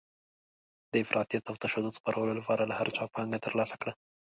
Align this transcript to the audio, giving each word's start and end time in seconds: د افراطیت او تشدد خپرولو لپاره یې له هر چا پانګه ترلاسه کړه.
د 0.91 0.93
افراطیت 1.03 1.43
او 1.47 1.55
تشدد 1.63 1.93
خپرولو 1.99 2.31
لپاره 2.39 2.61
یې 2.63 2.69
له 2.69 2.75
هر 2.79 2.87
چا 2.95 3.03
پانګه 3.15 3.39
ترلاسه 3.45 3.75
کړه. 3.81 3.93